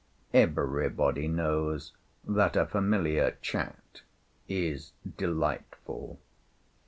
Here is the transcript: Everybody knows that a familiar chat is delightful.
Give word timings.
Everybody 0.33 1.27
knows 1.27 1.93
that 2.23 2.55
a 2.55 2.65
familiar 2.65 3.37
chat 3.43 4.01
is 4.47 4.93
delightful. 5.15 6.19